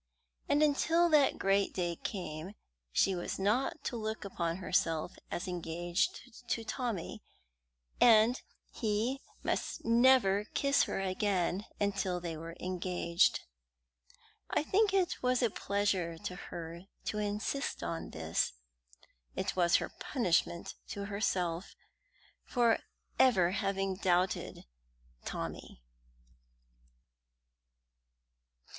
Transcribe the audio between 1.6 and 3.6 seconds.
day came she was